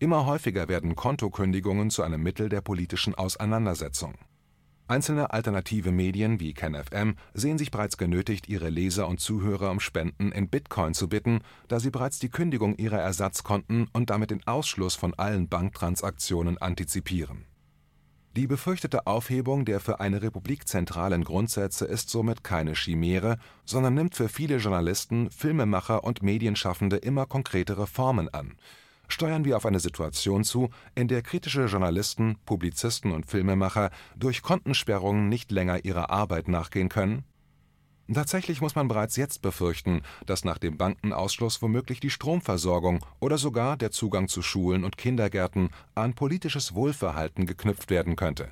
Immer 0.00 0.26
häufiger 0.26 0.66
werden 0.66 0.96
Kontokündigungen 0.96 1.90
zu 1.90 2.02
einem 2.02 2.24
Mittel 2.24 2.48
der 2.48 2.60
politischen 2.60 3.14
Auseinandersetzung. 3.14 4.14
Einzelne 4.90 5.32
alternative 5.32 5.92
Medien 5.92 6.40
wie 6.40 6.52
KenFM 6.52 7.14
sehen 7.32 7.58
sich 7.58 7.70
bereits 7.70 7.96
genötigt, 7.96 8.48
ihre 8.48 8.70
Leser 8.70 9.06
und 9.06 9.20
Zuhörer 9.20 9.70
um 9.70 9.78
Spenden 9.78 10.32
in 10.32 10.48
Bitcoin 10.48 10.94
zu 10.94 11.08
bitten, 11.08 11.42
da 11.68 11.78
sie 11.78 11.90
bereits 11.90 12.18
die 12.18 12.28
Kündigung 12.28 12.74
ihrer 12.74 12.98
Ersatzkonten 12.98 13.86
und 13.92 14.10
damit 14.10 14.32
den 14.32 14.44
Ausschluss 14.48 14.96
von 14.96 15.14
allen 15.14 15.48
Banktransaktionen 15.48 16.58
antizipieren. 16.58 17.44
Die 18.34 18.48
befürchtete 18.48 19.06
Aufhebung 19.06 19.64
der 19.64 19.78
für 19.78 20.00
eine 20.00 20.22
Republik 20.22 20.66
zentralen 20.66 21.22
Grundsätze 21.22 21.84
ist 21.84 22.10
somit 22.10 22.42
keine 22.42 22.74
Chimäre, 22.74 23.38
sondern 23.64 23.94
nimmt 23.94 24.16
für 24.16 24.28
viele 24.28 24.56
Journalisten, 24.56 25.30
Filmemacher 25.30 26.02
und 26.02 26.24
Medienschaffende 26.24 26.96
immer 26.96 27.26
konkretere 27.26 27.86
Formen 27.86 28.28
an 28.28 28.56
steuern 29.12 29.44
wir 29.44 29.56
auf 29.56 29.66
eine 29.66 29.80
Situation 29.80 30.44
zu, 30.44 30.70
in 30.94 31.08
der 31.08 31.22
kritische 31.22 31.66
Journalisten, 31.66 32.36
Publizisten 32.46 33.12
und 33.12 33.26
Filmemacher 33.26 33.90
durch 34.16 34.42
Kontensperrungen 34.42 35.28
nicht 35.28 35.50
länger 35.50 35.84
ihrer 35.84 36.10
Arbeit 36.10 36.48
nachgehen 36.48 36.88
können? 36.88 37.24
Tatsächlich 38.12 38.60
muss 38.60 38.74
man 38.74 38.88
bereits 38.88 39.14
jetzt 39.16 39.40
befürchten, 39.40 40.02
dass 40.26 40.44
nach 40.44 40.58
dem 40.58 40.76
Bankenausschluss 40.76 41.62
womöglich 41.62 42.00
die 42.00 42.10
Stromversorgung 42.10 43.04
oder 43.20 43.38
sogar 43.38 43.76
der 43.76 43.92
Zugang 43.92 44.26
zu 44.26 44.42
Schulen 44.42 44.82
und 44.82 44.96
Kindergärten 44.96 45.70
an 45.94 46.14
politisches 46.14 46.74
Wohlverhalten 46.74 47.46
geknüpft 47.46 47.88
werden 47.88 48.16
könnte. 48.16 48.50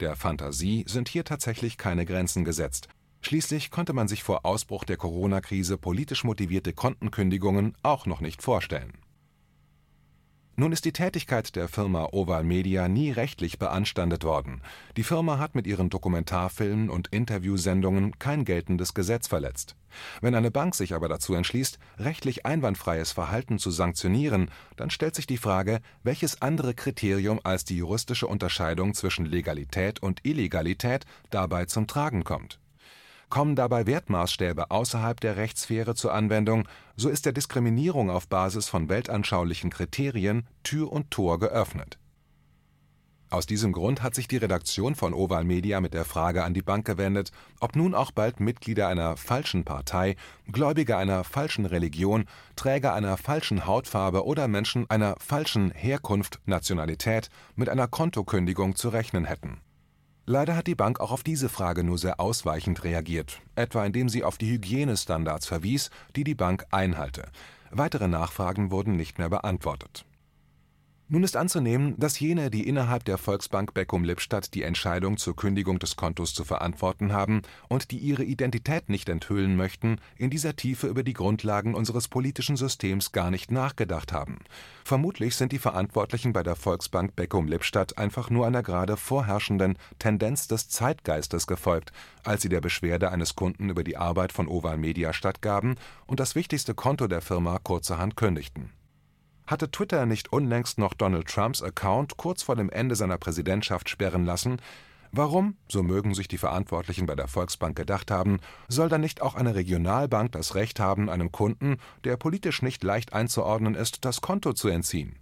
Der 0.00 0.16
Fantasie 0.16 0.84
sind 0.88 1.08
hier 1.08 1.24
tatsächlich 1.24 1.76
keine 1.76 2.06
Grenzen 2.06 2.44
gesetzt. 2.44 2.88
Schließlich 3.20 3.70
konnte 3.70 3.92
man 3.92 4.08
sich 4.08 4.22
vor 4.22 4.46
Ausbruch 4.46 4.84
der 4.84 4.96
Corona-Krise 4.96 5.76
politisch 5.76 6.24
motivierte 6.24 6.72
Kontenkündigungen 6.72 7.76
auch 7.82 8.06
noch 8.06 8.20
nicht 8.20 8.42
vorstellen 8.42 8.92
nun 10.56 10.72
ist 10.72 10.84
die 10.84 10.92
Tätigkeit 10.92 11.56
der 11.56 11.68
Firma 11.68 12.08
Oval 12.12 12.44
Media 12.44 12.88
nie 12.88 13.10
rechtlich 13.10 13.58
beanstandet 13.58 14.24
worden. 14.24 14.62
Die 14.96 15.02
Firma 15.02 15.38
hat 15.38 15.54
mit 15.54 15.66
ihren 15.66 15.90
Dokumentarfilmen 15.90 16.90
und 16.90 17.08
Interviewsendungen 17.08 18.18
kein 18.18 18.44
geltendes 18.44 18.94
Gesetz 18.94 19.26
verletzt. 19.26 19.76
Wenn 20.20 20.34
eine 20.34 20.50
Bank 20.50 20.74
sich 20.74 20.94
aber 20.94 21.08
dazu 21.08 21.34
entschließt, 21.34 21.78
rechtlich 21.98 22.46
einwandfreies 22.46 23.12
Verhalten 23.12 23.58
zu 23.58 23.70
sanktionieren, 23.70 24.50
dann 24.76 24.90
stellt 24.90 25.14
sich 25.14 25.26
die 25.26 25.38
Frage, 25.38 25.80
welches 26.02 26.42
andere 26.42 26.74
Kriterium 26.74 27.40
als 27.42 27.64
die 27.64 27.76
juristische 27.76 28.26
Unterscheidung 28.26 28.94
zwischen 28.94 29.26
Legalität 29.26 30.02
und 30.02 30.24
Illegalität 30.24 31.04
dabei 31.30 31.66
zum 31.66 31.86
Tragen 31.86 32.24
kommt 32.24 32.58
Kommen 33.34 33.56
dabei 33.56 33.88
Wertmaßstäbe 33.88 34.70
außerhalb 34.70 35.18
der 35.18 35.36
Rechtssphäre 35.36 35.96
zur 35.96 36.14
Anwendung, 36.14 36.68
so 36.94 37.08
ist 37.08 37.26
der 37.26 37.32
Diskriminierung 37.32 38.08
auf 38.08 38.28
Basis 38.28 38.68
von 38.68 38.88
weltanschaulichen 38.88 39.70
Kriterien 39.70 40.46
Tür 40.62 40.92
und 40.92 41.10
Tor 41.10 41.40
geöffnet. 41.40 41.98
Aus 43.30 43.46
diesem 43.46 43.72
Grund 43.72 44.04
hat 44.04 44.14
sich 44.14 44.28
die 44.28 44.36
Redaktion 44.36 44.94
von 44.94 45.12
Oval 45.12 45.42
Media 45.42 45.80
mit 45.80 45.94
der 45.94 46.04
Frage 46.04 46.44
an 46.44 46.54
die 46.54 46.62
Bank 46.62 46.86
gewendet, 46.86 47.32
ob 47.58 47.74
nun 47.74 47.92
auch 47.92 48.12
bald 48.12 48.38
Mitglieder 48.38 48.86
einer 48.86 49.16
falschen 49.16 49.64
Partei, 49.64 50.14
Gläubige 50.46 50.96
einer 50.96 51.24
falschen 51.24 51.66
Religion, 51.66 52.26
Träger 52.54 52.94
einer 52.94 53.16
falschen 53.16 53.66
Hautfarbe 53.66 54.24
oder 54.24 54.46
Menschen 54.46 54.88
einer 54.88 55.16
falschen 55.18 55.72
Herkunft, 55.72 56.38
Nationalität 56.46 57.30
mit 57.56 57.68
einer 57.68 57.88
Kontokündigung 57.88 58.76
zu 58.76 58.90
rechnen 58.90 59.24
hätten 59.24 59.60
Leider 60.26 60.56
hat 60.56 60.66
die 60.66 60.74
Bank 60.74 61.00
auch 61.00 61.10
auf 61.12 61.22
diese 61.22 61.50
Frage 61.50 61.84
nur 61.84 61.98
sehr 61.98 62.18
ausweichend 62.18 62.82
reagiert, 62.82 63.40
etwa 63.56 63.84
indem 63.84 64.08
sie 64.08 64.24
auf 64.24 64.38
die 64.38 64.50
Hygienestandards 64.50 65.46
verwies, 65.46 65.90
die 66.16 66.24
die 66.24 66.34
Bank 66.34 66.64
einhalte. 66.70 67.26
Weitere 67.70 68.08
Nachfragen 68.08 68.70
wurden 68.70 68.96
nicht 68.96 69.18
mehr 69.18 69.28
beantwortet 69.28 70.06
nun 71.08 71.22
ist 71.22 71.36
anzunehmen, 71.36 71.94
dass 71.98 72.18
jene, 72.18 72.50
die 72.50 72.66
innerhalb 72.66 73.04
der 73.04 73.18
Volksbank 73.18 73.74
Beckum-Lippstadt 73.74 74.54
die 74.54 74.62
Entscheidung 74.62 75.18
zur 75.18 75.36
Kündigung 75.36 75.78
des 75.78 75.96
Kontos 75.96 76.32
zu 76.32 76.44
verantworten 76.44 77.12
haben 77.12 77.42
und 77.68 77.90
die 77.90 77.98
ihre 77.98 78.24
Identität 78.24 78.88
nicht 78.88 79.10
enthüllen 79.10 79.54
möchten, 79.54 79.98
in 80.16 80.30
dieser 80.30 80.56
Tiefe 80.56 80.86
über 80.86 81.02
die 81.02 81.12
Grundlagen 81.12 81.74
unseres 81.74 82.08
politischen 82.08 82.56
Systems 82.56 83.12
gar 83.12 83.30
nicht 83.30 83.50
nachgedacht 83.50 84.12
haben. 84.12 84.38
Vermutlich 84.82 85.36
sind 85.36 85.52
die 85.52 85.58
Verantwortlichen 85.58 86.32
bei 86.32 86.42
der 86.42 86.56
Volksbank 86.56 87.14
Beckum-Lippstadt 87.16 87.98
einfach 87.98 88.30
nur 88.30 88.46
einer 88.46 88.62
gerade 88.62 88.96
vorherrschenden 88.96 89.76
Tendenz 89.98 90.48
des 90.48 90.70
Zeitgeistes 90.70 91.46
gefolgt, 91.46 91.92
als 92.24 92.40
sie 92.40 92.48
der 92.48 92.62
Beschwerde 92.62 93.10
eines 93.10 93.34
Kunden 93.34 93.68
über 93.68 93.84
die 93.84 93.98
Arbeit 93.98 94.32
von 94.32 94.48
Oval 94.48 94.78
Media 94.78 95.12
stattgaben 95.12 95.76
und 96.06 96.18
das 96.18 96.34
wichtigste 96.34 96.74
Konto 96.74 97.08
der 97.08 97.20
Firma 97.20 97.58
kurzerhand 97.62 98.16
kündigten 98.16 98.70
hatte 99.46 99.70
Twitter 99.70 100.06
nicht 100.06 100.32
unlängst 100.32 100.78
noch 100.78 100.94
Donald 100.94 101.28
Trumps 101.28 101.62
Account 101.62 102.16
kurz 102.16 102.42
vor 102.42 102.56
dem 102.56 102.70
Ende 102.70 102.96
seiner 102.96 103.18
Präsidentschaft 103.18 103.88
sperren 103.88 104.24
lassen, 104.24 104.58
warum, 105.12 105.56
so 105.68 105.82
mögen 105.82 106.14
sich 106.14 106.28
die 106.28 106.38
Verantwortlichen 106.38 107.06
bei 107.06 107.14
der 107.14 107.28
Volksbank 107.28 107.76
gedacht 107.76 108.10
haben, 108.10 108.40
soll 108.68 108.88
dann 108.88 109.00
nicht 109.00 109.22
auch 109.22 109.34
eine 109.34 109.54
Regionalbank 109.54 110.32
das 110.32 110.54
Recht 110.54 110.80
haben, 110.80 111.10
einem 111.10 111.30
Kunden, 111.30 111.78
der 112.04 112.16
politisch 112.16 112.62
nicht 112.62 112.82
leicht 112.82 113.12
einzuordnen 113.12 113.74
ist, 113.74 114.04
das 114.04 114.20
Konto 114.20 114.52
zu 114.52 114.68
entziehen? 114.68 115.16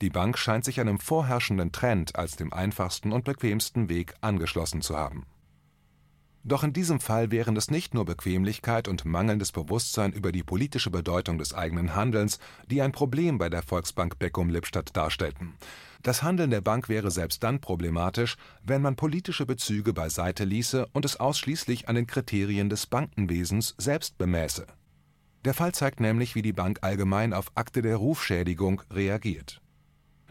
Die 0.00 0.10
Bank 0.10 0.38
scheint 0.38 0.64
sich 0.64 0.80
einem 0.80 0.98
vorherrschenden 0.98 1.72
Trend 1.72 2.16
als 2.16 2.36
dem 2.36 2.52
einfachsten 2.52 3.12
und 3.12 3.24
bequemsten 3.24 3.88
Weg 3.88 4.14
angeschlossen 4.22 4.80
zu 4.80 4.96
haben 4.96 5.26
doch 6.42 6.64
in 6.64 6.72
diesem 6.72 7.00
Fall 7.00 7.30
wären 7.30 7.56
es 7.56 7.70
nicht 7.70 7.92
nur 7.92 8.06
Bequemlichkeit 8.06 8.88
und 8.88 9.04
mangelndes 9.04 9.52
Bewusstsein 9.52 10.12
über 10.12 10.32
die 10.32 10.42
politische 10.42 10.90
Bedeutung 10.90 11.36
des 11.36 11.52
eigenen 11.52 11.94
Handelns, 11.94 12.38
die 12.70 12.80
ein 12.80 12.92
Problem 12.92 13.36
bei 13.36 13.50
der 13.50 13.62
Volksbank 13.62 14.18
Beckum-Lippstadt 14.18 14.96
darstellten. 14.96 15.54
Das 16.02 16.22
Handeln 16.22 16.50
der 16.50 16.62
Bank 16.62 16.88
wäre 16.88 17.10
selbst 17.10 17.42
dann 17.42 17.60
problematisch, 17.60 18.36
wenn 18.62 18.80
man 18.80 18.96
politische 18.96 19.44
Bezüge 19.44 19.92
beiseite 19.92 20.44
ließe 20.44 20.86
und 20.92 21.04
es 21.04 21.20
ausschließlich 21.20 21.90
an 21.90 21.94
den 21.94 22.06
Kriterien 22.06 22.70
des 22.70 22.86
Bankenwesens 22.86 23.74
selbst 23.76 24.16
bemäße. 24.16 24.66
Der 25.44 25.52
Fall 25.52 25.72
zeigt 25.72 26.00
nämlich, 26.00 26.34
wie 26.34 26.42
die 26.42 26.54
Bank 26.54 26.78
allgemein 26.80 27.34
auf 27.34 27.52
Akte 27.54 27.82
der 27.82 27.96
Rufschädigung 27.96 28.82
reagiert 28.90 29.59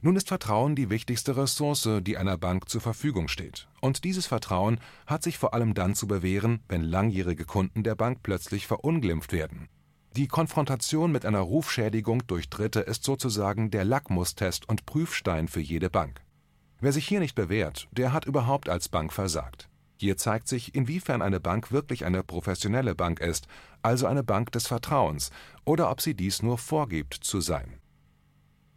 nun 0.02 0.16
ist 0.16 0.28
Vertrauen 0.28 0.76
die 0.76 0.90
wichtigste 0.90 1.36
Ressource, 1.36 1.90
die 2.02 2.18
einer 2.18 2.38
Bank 2.38 2.70
zur 2.70 2.82
Verfügung 2.82 3.28
steht. 3.28 3.68
Und 3.82 4.04
dieses 4.04 4.28
Vertrauen 4.28 4.80
hat 5.08 5.24
sich 5.24 5.38
vor 5.38 5.54
allem 5.54 5.74
dann 5.74 5.96
zu 5.96 6.08
bewähren, 6.08 6.62
wenn 6.68 6.84
langjährige 6.84 7.46
Kunden 7.46 7.84
der 7.84 7.96
Bank 7.96 8.20
plötzlich 8.24 8.68
verunglimpft 8.68 9.34
werden. 9.34 9.70
Die 10.16 10.28
Konfrontation 10.28 11.12
mit 11.12 11.26
einer 11.26 11.42
Rufschädigung 11.42 12.26
durch 12.28 12.50
Dritte 12.50 12.80
ist 12.80 13.04
sozusagen 13.04 13.72
der 13.72 13.86
Lackmustest 13.86 14.68
und 14.68 14.86
Prüfstein 14.86 15.48
für 15.48 15.62
jede 15.62 15.90
Bank. 15.90 16.22
Wer 16.82 16.94
sich 16.94 17.08
hier 17.08 17.20
nicht 17.20 17.36
bewährt, 17.36 17.88
der 17.92 18.14
hat 18.14 18.26
überhaupt 18.26 18.70
als 18.70 18.90
Bank 18.90 19.14
versagt. 19.14 19.70
Hier 19.98 20.16
zeigt 20.16 20.48
sich, 20.48 20.76
inwiefern 20.76 21.22
eine 21.22 21.42
Bank 21.42 21.72
wirklich 21.74 22.06
eine 22.06 22.24
professionelle 22.24 22.96
Bank 22.96 23.20
ist, 23.20 23.48
also 23.82 24.08
eine 24.08 24.24
Bank 24.24 24.52
des 24.54 24.66
Vertrauens, 24.66 25.30
oder 25.66 25.92
ob 25.92 26.00
sie 26.00 26.16
dies 26.16 26.42
nur 26.42 26.58
vorgibt 26.58 27.14
zu 27.14 27.42
sein. 27.42 27.79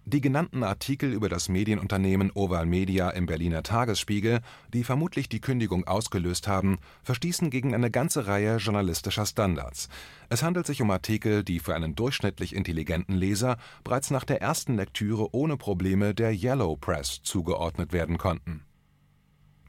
Die 0.04 0.21
genannten 0.21 0.64
Artikel 0.64 1.12
über 1.12 1.28
das 1.28 1.49
Medienunternehmen 1.49 2.32
Oval 2.32 2.66
Media 2.66 3.11
im 3.11 3.26
Berliner 3.26 3.62
Tagesspiegel, 3.62 4.40
die 4.75 4.82
vermutlich 4.82 5.28
die 5.28 5.40
Kündigung 5.40 5.87
ausgelöst 5.87 6.49
haben, 6.49 6.78
verstießen 7.04 7.50
gegen 7.50 7.73
eine 7.73 7.90
ganze 7.90 8.26
Reihe 8.26 8.56
journalistischer 8.56 9.26
Standards. 9.26 9.88
Es 10.28 10.42
handelt 10.42 10.66
sich 10.66 10.82
um 10.82 10.90
Artikel, 10.90 11.44
die 11.44 11.61
für 11.61 11.76
einen 11.76 11.94
durchschnittlich 11.94 12.52
intelligenten 12.54 13.14
Leser 13.14 13.59
bereits 13.85 14.11
nach 14.11 14.25
der 14.25 14.42
ersten 14.42 14.75
Lektüre 14.75 15.35
ohne 15.35 15.56
Probleme 15.56 16.14
der 16.14 16.32
Yellow 16.32 16.75
Press 16.76 17.23
zugeordnet 17.23 17.92
werden 17.92 18.18
konnten 18.18 18.64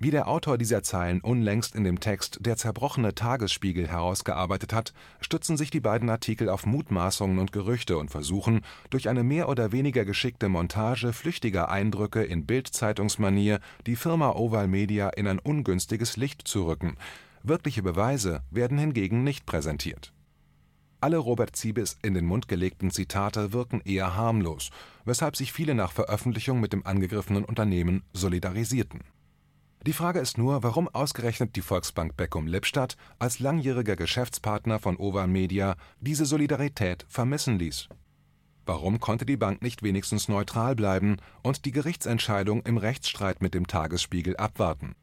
Wie 0.03 0.11
der 0.11 0.27
Autor 0.27 0.57
dieser 0.57 0.83
Zeilen 0.83 1.21
unlängst 1.21 1.75
in 1.75 1.85
dem 1.85 2.01
Text 2.01 2.39
Der 2.41 2.57
zerbrochene 2.57 3.15
Tagesspiegel 3.15 3.87
herausgearbeitet 3.87 4.73
hat, 4.73 4.93
stützen 5.21 5.55
sich 5.55 5.69
die 5.69 5.79
beiden 5.79 6.09
Artikel 6.09 6.49
auf 6.49 6.65
Mutmaßungen 6.65 7.39
und 7.39 7.53
Gerüchte 7.53 7.97
und 7.97 8.11
versuchen, 8.11 8.65
durch 8.89 9.07
eine 9.07 9.23
mehr 9.23 9.47
oder 9.47 9.71
weniger 9.71 10.03
geschickte 10.03 10.49
Montage 10.49 11.13
flüchtiger 11.13 11.69
Eindrücke 11.69 12.21
in 12.21 12.45
Bild-Zeitungsmanier 12.45 13.61
die 13.87 13.95
Firma 13.95 14.31
Oval 14.31 14.67
Media 14.67 15.07
in 15.07 15.25
ein 15.25 15.39
ungünstiges 15.39 16.17
Licht 16.17 16.45
zu 16.45 16.65
rücken. 16.65 16.97
Wirkliche 17.41 17.81
Beweise 17.81 18.41
werden 18.51 18.77
hingegen 18.77 19.23
nicht 19.23 19.45
präsentiert. 19.45 20.11
Alle 20.99 21.17
Robert 21.17 21.55
Ziebes 21.55 21.97
in 22.03 22.13
den 22.13 22.25
Mund 22.25 22.49
gelegten 22.49 22.91
Zitate 22.91 23.53
wirken 23.53 23.79
eher 23.79 24.17
harmlos, 24.17 24.69
weshalb 25.05 25.37
sich 25.37 25.53
viele 25.53 25.75
nach 25.75 25.93
Veröffentlichung 25.93 26.59
mit 26.59 26.73
dem 26.73 26.85
angegriffenen 26.85 27.45
Unternehmen 27.45 28.03
solidarisierten 28.11 28.99
die 29.85 29.93
Frage 29.93 30.19
ist 30.19 30.37
nur, 30.37 30.63
warum 30.63 30.87
ausgerechnet 30.87 31.57
die 31.57 31.61
Volksbank 31.61 32.15
Beckum-Lippstadt 32.15 32.95
als 33.19 33.39
langjähriger 33.39 33.97
Geschäftspartner 33.97 34.79
von 34.79 34.95
Oval 34.95 35.27
Media 35.27 35.75
diese 35.99 36.25
Solidarität 36.25 37.05
vermissen 37.09 37.59
ließ. 37.59 37.89
Warum 38.65 39.01
konnte 39.01 39.25
die 39.25 39.35
Bank 39.35 39.61
nicht 39.61 39.83
wenigstens 39.83 40.29
neutral 40.29 40.75
bleiben 40.75 41.17
und 41.41 41.65
die 41.65 41.73
Gerichtsentscheidung 41.73 42.63
im 42.63 42.77
Rechtsstreit 42.77 43.41
mit 43.41 43.53
dem 43.53 43.67
Tagesspiegel 43.67 44.37
abwarten? 44.37 44.95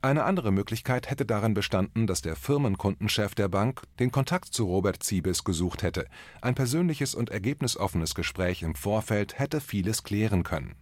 Eine 0.00 0.24
andere 0.24 0.52
Möglichkeit 0.52 1.10
hätte 1.10 1.26
darin 1.26 1.52
bestanden, 1.52 2.06
dass 2.06 2.22
der 2.22 2.36
Firmenkundenchef 2.36 3.34
der 3.34 3.48
Bank 3.48 3.82
den 3.98 4.10
Kontakt 4.10 4.54
zu 4.54 4.64
Robert 4.64 5.02
Ziebes 5.02 5.44
gesucht 5.44 5.82
hätte. 5.82 6.06
Ein 6.40 6.54
persönliches 6.54 7.14
und 7.14 7.28
ergebnisoffenes 7.28 8.14
Gespräch 8.14 8.62
im 8.62 8.74
Vorfeld 8.74 9.38
hätte 9.38 9.60
vieles 9.60 10.02
klären 10.02 10.44
können 10.44 10.76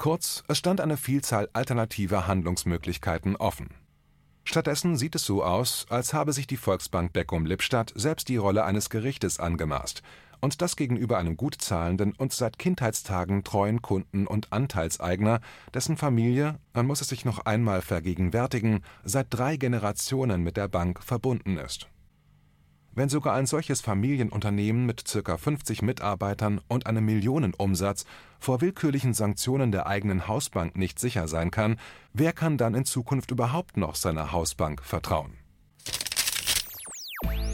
Kurz, 0.00 0.44
es 0.48 0.56
stand 0.56 0.80
eine 0.80 0.96
Vielzahl 0.96 1.50
alternativer 1.52 2.26
Handlungsmöglichkeiten 2.26 3.36
offen. 3.36 3.68
Stattdessen 4.44 4.96
sieht 4.96 5.14
es 5.14 5.26
so 5.26 5.44
aus, 5.44 5.84
als 5.90 6.14
habe 6.14 6.32
sich 6.32 6.46
die 6.46 6.56
Volksbank 6.56 7.12
Beckum-Lippstadt 7.12 7.92
selbst 7.94 8.30
die 8.30 8.38
Rolle 8.38 8.64
eines 8.64 8.88
Gerichtes 8.88 9.38
angemaßt 9.38 10.00
und 10.40 10.62
das 10.62 10.76
gegenüber 10.76 11.18
einem 11.18 11.36
gut 11.36 11.56
zahlenden 11.60 12.14
und 12.16 12.32
seit 12.32 12.58
Kindheitstagen 12.58 13.44
treuen 13.44 13.82
Kunden 13.82 14.26
und 14.26 14.54
Anteilseigner, 14.54 15.42
dessen 15.74 15.98
Familie, 15.98 16.58
man 16.72 16.86
muss 16.86 17.02
es 17.02 17.08
sich 17.08 17.26
noch 17.26 17.40
einmal 17.44 17.82
vergegenwärtigen, 17.82 18.82
seit 19.04 19.26
drei 19.28 19.58
Generationen 19.58 20.42
mit 20.42 20.56
der 20.56 20.68
Bank 20.68 21.02
verbunden 21.04 21.58
ist 21.58 21.90
wenn 23.00 23.08
sogar 23.08 23.32
ein 23.32 23.46
solches 23.46 23.80
Familienunternehmen 23.80 24.84
mit 24.84 25.06
ca. 25.06 25.38
50 25.38 25.80
Mitarbeitern 25.80 26.60
und 26.68 26.86
einem 26.86 27.06
Millionenumsatz 27.06 28.04
vor 28.38 28.60
willkürlichen 28.60 29.14
Sanktionen 29.14 29.72
der 29.72 29.86
eigenen 29.86 30.28
Hausbank 30.28 30.76
nicht 30.76 30.98
sicher 30.98 31.26
sein 31.26 31.50
kann, 31.50 31.78
wer 32.12 32.34
kann 32.34 32.58
dann 32.58 32.74
in 32.74 32.84
Zukunft 32.84 33.30
überhaupt 33.30 33.78
noch 33.78 33.94
seiner 33.94 34.32
Hausbank 34.32 34.84
vertrauen 34.84 35.39